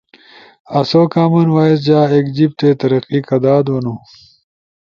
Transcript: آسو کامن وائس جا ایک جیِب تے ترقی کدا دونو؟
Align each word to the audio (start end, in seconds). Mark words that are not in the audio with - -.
آسو 0.77 1.01
کامن 1.13 1.47
وائس 1.55 1.79
جا 1.87 1.99
ایک 2.13 2.25
جیِب 2.35 2.51
تے 2.59 2.69
ترقی 2.79 3.19
کدا 3.29 3.55
دونو؟ 3.65 3.93